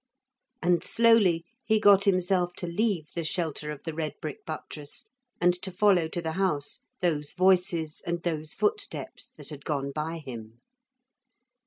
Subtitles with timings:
[0.63, 5.05] And slowly he got himself to leave the shelter of the red brick buttress
[5.39, 10.17] and to follow to the house those voices and those footsteps that had gone by
[10.17, 10.61] him.